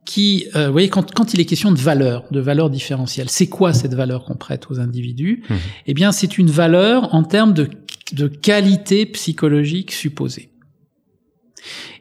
[0.09, 3.47] qui, euh, vous voyez, quand, quand il est question de valeur, de valeur différentielle, c'est
[3.47, 5.43] quoi cette valeur qu'on prête aux individus?
[5.51, 5.57] Mhm.
[5.87, 7.69] Eh bien, c'est une valeur en termes de,
[8.13, 10.49] de qualité psychologique supposée.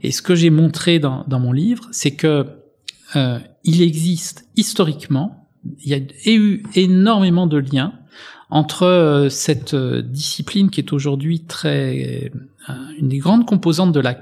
[0.03, 2.45] Et ce que j'ai montré dans, dans mon livre, c'est que
[3.17, 5.49] euh, il existe historiquement,
[5.83, 5.99] il y a
[6.31, 7.91] eu énormément de liens
[8.49, 12.31] entre euh, cette euh, discipline qui est aujourd'hui très
[12.69, 14.13] euh, une des grandes composantes de la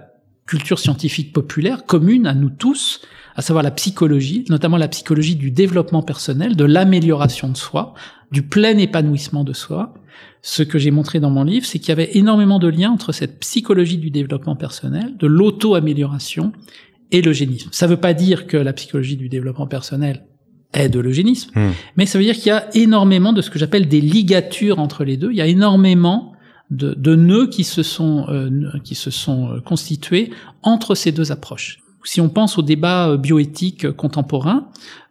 [0.47, 3.01] culture scientifique populaire commune à nous tous,
[3.35, 7.93] à savoir la psychologie, notamment la psychologie du développement personnel, de l'amélioration de soi,
[8.31, 9.93] du plein épanouissement de soi.
[10.41, 13.11] Ce que j'ai montré dans mon livre, c'est qu'il y avait énormément de liens entre
[13.11, 16.53] cette psychologie du développement personnel, de l'auto-amélioration
[17.11, 17.69] et l'eugénisme.
[17.71, 20.25] Ça ne veut pas dire que la psychologie du développement personnel
[20.73, 21.71] est de l'eugénisme, Hmm.
[21.97, 25.03] mais ça veut dire qu'il y a énormément de ce que j'appelle des ligatures entre
[25.03, 25.31] les deux.
[25.31, 26.34] Il y a énormément
[26.71, 28.49] de, de nœuds qui se sont euh,
[28.83, 30.31] qui se sont euh, constitués
[30.63, 31.79] entre ces deux approches.
[32.03, 34.67] Si on pense au débat euh, bioéthique contemporain,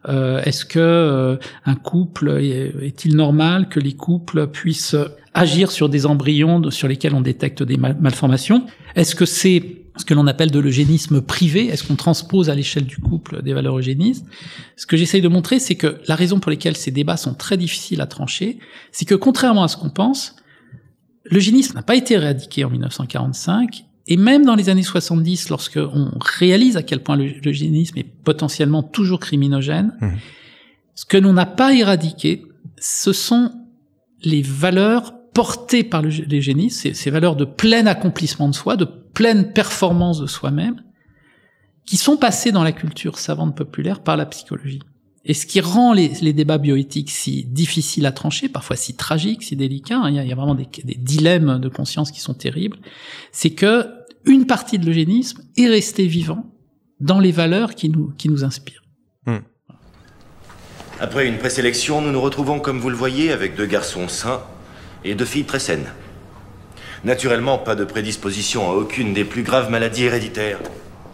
[0.09, 4.97] euh, est-ce que euh, un couple est- est-il normal que les couples puissent
[5.33, 8.67] agir sur des embryons sur lesquels on détecte des mal- malformations?
[8.95, 11.67] Est-ce que c'est ce que l'on appelle de l'eugénisme privé?
[11.69, 14.27] Est-ce qu'on transpose à l'échelle du couple des valeurs eugénistes?
[14.77, 17.57] Ce que j'essaye de montrer, c'est que la raison pour laquelle ces débats sont très
[17.57, 18.59] difficiles à trancher,
[18.93, 20.35] c'est que contrairement à ce qu'on pense,
[21.31, 26.11] l'eugénisme n'a pas été éradiqué en 1945, et même dans les années 70, lorsque on
[26.21, 30.19] réalise à quel point le- l'eugénisme est potentiellement toujours criminogène, Mhm.
[30.95, 32.45] ce que l'on n'a pas éradiqué,
[32.79, 33.51] ce sont
[34.23, 39.53] les valeurs portées par l'eugénisme, ces, ces valeurs de plein accomplissement de soi, de pleine
[39.53, 40.83] performance de soi-même,
[41.87, 44.81] qui sont passées dans la culture savante populaire par la psychologie.
[45.25, 49.43] Et ce qui rend les, les débats bioéthiques si difficiles à trancher, parfois si tragiques,
[49.43, 52.11] si délicats, hein, il y, a, il y a vraiment des, des dilemmes de conscience
[52.11, 52.79] qui sont terribles,
[53.33, 53.87] c'est que
[54.27, 56.47] une partie de l'eugénisme est restée vivant
[57.01, 58.85] dans les valeurs qui nous, qui nous inspirent.
[61.01, 64.43] Après une présélection, nous nous retrouvons, comme vous le voyez, avec deux garçons sains
[65.05, 65.89] et deux filles très saines.
[67.03, 70.61] Naturellement, pas de prédisposition à aucune des plus graves maladies héréditaires.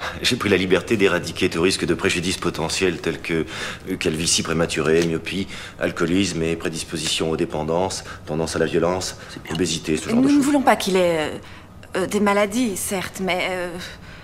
[0.22, 3.44] J'ai pris la liberté d'éradiquer tout risque de préjudice potentiel tels que
[3.90, 5.46] euh, calvitie prématurée, myopie,
[5.80, 9.16] alcoolisme et prédisposition aux dépendances, tendance à la violence,
[9.52, 10.44] obésité, ce genre Nous de ne choses.
[10.44, 11.38] voulons pas qu'il ait euh,
[11.96, 13.48] euh, des maladies, certes, mais...
[13.50, 13.70] euh,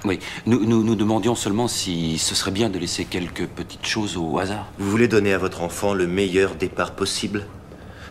[0.05, 4.17] Oui, nous, nous nous demandions seulement si ce serait bien de laisser quelques petites choses
[4.17, 4.67] au hasard.
[4.79, 7.47] Vous voulez donner à votre enfant le meilleur départ possible?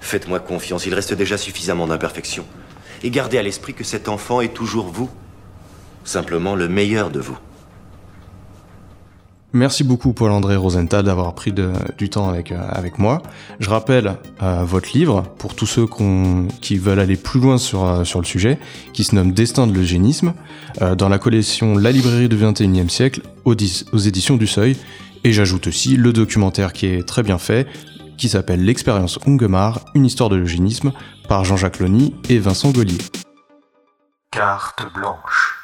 [0.02, 2.46] Faites-moi confiance, il reste déjà suffisamment d'imperfections.
[3.02, 5.10] Et gardez à l'esprit que cet enfant est toujours vous.
[6.04, 7.38] Simplement le meilleur de vous.
[9.56, 13.22] Merci beaucoup Paul-André Rosenthal d'avoir pris du temps avec, euh, avec moi.
[13.62, 15.86] Je rappelle euh, votre livre, pour tous ceux
[16.60, 18.60] qui veulent aller plus loin sur, euh, sur le sujet,
[18.92, 20.34] qui se nomme Destin de l'eugénisme,
[20.98, 24.76] dans la collection La librairie du XXIe siècle, aux, éditions du Seuil.
[25.24, 27.66] Et j'ajoute aussi le documentaire qui est très bien fait,
[28.18, 30.92] qui s'appelle L'expérience Ungemar, une histoire de l'eugénisme,
[31.30, 32.98] par Jean-Jacques Lony et Vincent Gaulier.
[34.32, 35.55] Carte blanche.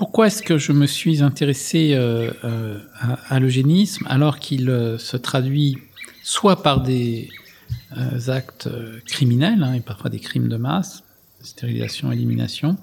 [0.00, 2.78] Pourquoi est-ce que je me suis intéressé euh, euh,
[3.28, 5.76] à, l'eugénisme alors qu'il euh, se traduit
[6.22, 7.28] soit par des
[8.26, 8.70] actes
[9.04, 11.02] criminels hein, et parfois des crimes de masse,
[11.42, 12.78] stérilisation, élimination,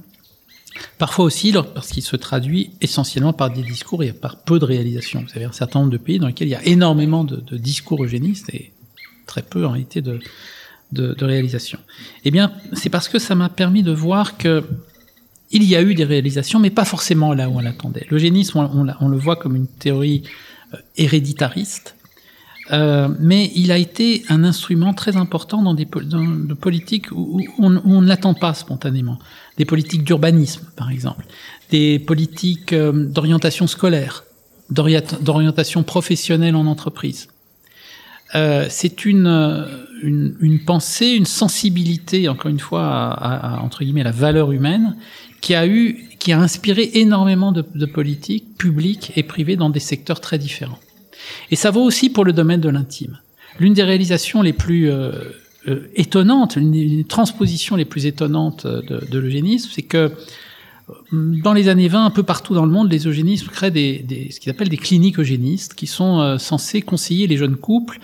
[1.00, 5.26] parfois aussi parce qu'il se traduit essentiellement par des discours et par peu de réalisations.
[5.28, 7.58] Vous avez un certain nombre de pays dans lesquels il y a énormément de, de
[7.58, 8.74] discours eugénistes et
[9.26, 10.20] très peu en réalité de,
[10.92, 11.80] de, de réalisations.
[12.26, 14.64] Eh bien, c'est parce que ça m'a permis de voir que
[15.52, 18.06] il y a eu des réalisations, mais pas forcément là où on l'attendait.
[18.10, 20.24] L'eugénisme, on, on le voit comme une théorie
[20.74, 21.96] euh, héreditariste,
[22.72, 28.06] euh, mais il a été un instrument très important dans des politiques où, on, ne
[28.06, 29.20] l'attend pas spontanément.
[29.58, 31.26] Des politiques d'urbanisme, par exemple,
[31.72, 34.26] des politiques euh, d'orientation scolaire,
[34.70, 37.30] d'orienta- d'orientation professionnelle en entreprise.
[38.36, 39.66] Euh, c'est une, euh,
[40.04, 44.52] une, une pensée, une sensibilité, encore une fois, à, à- à, entre guillemets, la valeur
[44.52, 44.96] humaine,
[45.42, 49.80] qui a eu, qui a inspiré énormément de, de politiques publiques et privées dans des
[49.80, 50.80] secteurs très différents.
[51.52, 53.20] Et ça vaut aussi pour le domaine de l'intime.
[53.60, 55.12] L'une des réalisations les plus euh,
[55.68, 60.12] euh, étonnantes, l'une des transpositions les plus étonnantes de, de l'eugénisme, c'est que
[61.12, 64.32] dans les années 20, un peu partout dans le monde, les eugénismes créent des, des,
[64.32, 68.00] ce qu'ils appellent des cliniques eugénistes, qui sont euh, censés conseiller les jeunes couples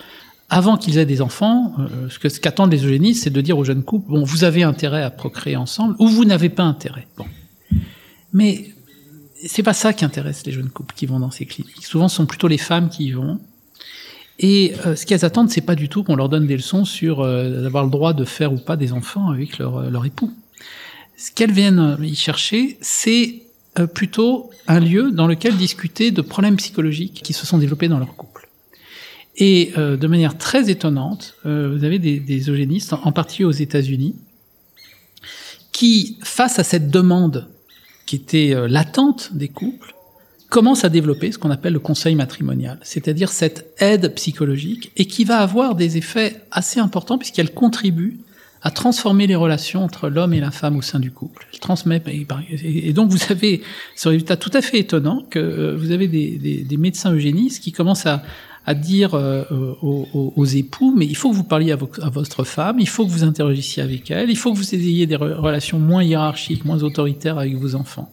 [0.50, 1.74] avant qu'ils aient des enfants.
[1.78, 4.44] Euh, ce que ce qu'attendent les eugénistes, c'est de dire aux jeunes couples bon, vous
[4.44, 7.06] avez intérêt à procréer ensemble ou vous n'avez pas intérêt.
[7.16, 7.24] Bon,
[8.32, 8.70] mais
[9.46, 11.86] c'est pas ça qui intéresse les jeunes couples qui vont dans ces cliniques.
[11.86, 13.40] Souvent, ce sont plutôt les femmes qui y vont.
[14.38, 17.20] Et euh, ce qu'elles attendent, c'est pas du tout qu'on leur donne des leçons sur
[17.20, 20.32] euh, d'avoir le droit de faire ou pas des enfants avec leur, leur époux.
[21.16, 23.42] Ce qu'elles viennent euh, y chercher, c'est
[23.78, 27.98] euh, plutôt un lieu dans lequel discuter de problèmes psychologiques qui se sont développés dans
[27.98, 28.48] leur couple.
[29.36, 33.50] Et euh, de manière très étonnante, vous avez des, des eugénistes, en, en particulier aux
[33.50, 34.14] États-Unis,
[35.72, 37.48] qui, face à cette demande
[38.06, 39.94] qui était euh, latente des couples,
[40.48, 45.24] commencent à développer ce qu'on appelle le conseil matrimonial, c'est-à-dire cette aide psychologique, et qui
[45.24, 48.20] va avoir des effets assez importants puisqu'elle contribue
[48.64, 51.46] à transformer les relations entre l'homme et la femme au sein du couple.
[51.52, 52.02] Elle transmet,
[52.64, 53.60] et donc vous avez
[53.94, 58.06] ce résultat tout à fait étonnant que euh, vous avez des, médecins eugénistes qui commencent
[58.06, 58.22] à,
[58.74, 59.44] dire euh,
[59.82, 63.04] aux, époux, mais il faut que vous parliez à, vo à, votre femme, il faut
[63.04, 66.64] que vous interagissiez avec elle, il faut que vous ayez des re relations moins hiérarchiques,
[66.64, 68.10] moins autoritaires avec vos enfants.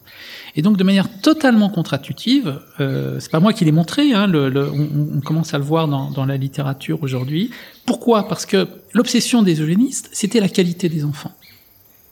[0.54, 4.50] Et donc de manière totalement contre-intuitive, euh, c'est pas moi qui l'ai montré, hein, le,
[4.50, 7.50] le, on, on, commence à le voir dans, dans la littérature aujourd'hui.
[7.86, 8.28] Pourquoi?
[8.28, 11.32] Parce que l'obsession des eugénistes, c'était la qualité des enfants.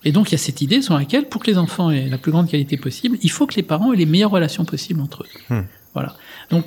[0.04, 2.16] Et donc il y a cette idée sur laquelle, pour que les enfants aient la
[2.16, 5.24] plus grande qualité possible, il faut que les parents aient les meilleures relations possibles entre
[5.24, 5.54] eux.
[5.54, 5.64] Hmm.
[5.92, 6.16] Voilà.
[6.50, 6.64] Donc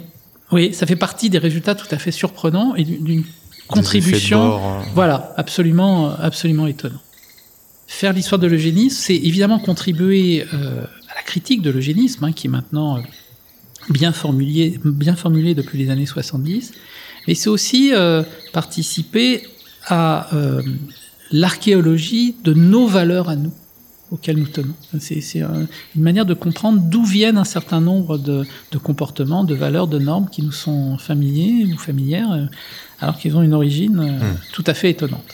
[0.52, 3.24] oui, ça fait partie des résultats tout à fait surprenants et d'une
[3.68, 4.84] contribution, bord, hein.
[4.94, 7.02] voilà, absolument, absolument étonnant.
[7.88, 10.86] Faire l'histoire de l'eugénisme, c'est évidemment contribuer euh,
[11.26, 13.02] critique de l'eugénisme, hein, qui est maintenant euh,
[13.90, 15.16] bien formulé, bien
[15.56, 16.72] depuis les années 70,
[17.28, 19.44] mais c'est aussi euh, participer
[19.88, 20.62] à euh,
[21.32, 23.54] l'archéologie de nos valeurs à nous
[24.12, 24.76] auxquels nous tenons.
[25.00, 29.88] C'est une manière de comprendre d'où viennent un certain nombre de, de, comportements, de valeurs,
[29.88, 32.48] de normes qui nous sont familiers ou familières,
[33.00, 34.38] alors qu'ils ont une origine mmh.
[34.52, 35.26] tout à fait étonnante.